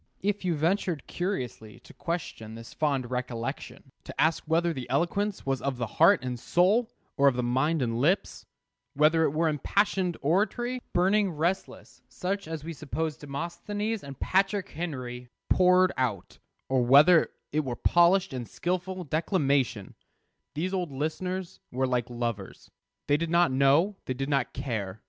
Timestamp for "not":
23.29-23.51, 24.29-24.51